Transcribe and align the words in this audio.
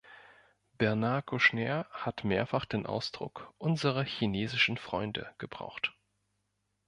Bernard 0.79 1.27
Kouchner 1.27 1.85
hat 1.91 2.23
mehrfach 2.23 2.65
den 2.65 2.87
Ausdruck 2.87 3.53
"unsere 3.59 4.03
chinesischen 4.03 4.77
Freunde" 4.77 5.31
gebraucht. 5.37 5.93